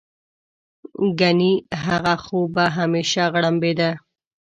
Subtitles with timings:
[1.19, 1.53] ګنې
[1.85, 3.91] هغه خو به همېشه غړمبېده.